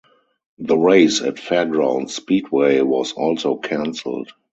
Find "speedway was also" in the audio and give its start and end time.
2.15-3.57